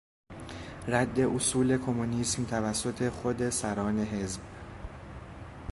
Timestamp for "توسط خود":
2.45-3.49